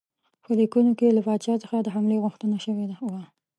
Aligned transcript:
په 0.43 0.49
لیکونو 0.59 0.91
کې 0.97 1.15
له 1.17 1.21
پاچا 1.27 1.53
څخه 1.63 1.75
د 1.81 1.87
حملې 1.95 2.17
غوښتنه 2.23 2.57
شوې 2.65 2.85
وه. 3.11 3.21